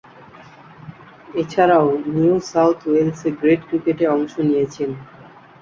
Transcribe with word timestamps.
এছাড়াও, 1.33 1.87
New 2.13 2.35
South 2.51 2.79
ওয়েলসে 2.85 3.29
grade 3.39 3.61
ক্রিকেটে 3.69 4.05
অংশ 4.15 4.33
নিয়েছেন। 4.47 4.89